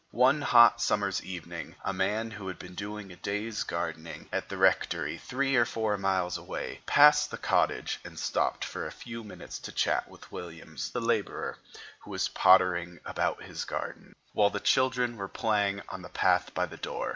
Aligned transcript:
One 0.17 0.41
hot 0.41 0.81
summer's 0.81 1.23
evening, 1.23 1.75
a 1.85 1.93
man 1.93 2.31
who 2.31 2.47
had 2.47 2.57
been 2.57 2.73
doing 2.73 3.11
a 3.11 3.15
day's 3.15 3.61
gardening 3.61 4.27
at 4.31 4.51
a 4.51 4.57
rectory 4.57 5.19
three 5.19 5.55
or 5.55 5.63
four 5.63 5.95
miles 5.95 6.39
away, 6.39 6.81
passed 6.87 7.29
the 7.29 7.37
cottage, 7.37 7.99
and 8.03 8.17
stopped 8.17 8.65
for 8.65 8.87
a 8.87 8.91
few 8.91 9.23
minutes 9.23 9.59
to 9.59 9.71
chat 9.71 10.09
with 10.09 10.31
Williams, 10.31 10.89
the 10.89 11.01
laborer, 11.01 11.59
who 11.99 12.09
was 12.09 12.29
pottering 12.29 12.99
about 13.05 13.43
his 13.43 13.63
garden, 13.63 14.15
while 14.33 14.49
the 14.49 14.59
children 14.59 15.17
were 15.17 15.27
playing 15.27 15.83
on 15.89 16.01
the 16.01 16.09
path 16.09 16.51
by 16.55 16.65
the 16.65 16.77
door. 16.77 17.09